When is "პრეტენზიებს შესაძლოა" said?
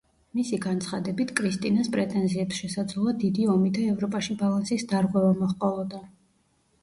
1.95-3.13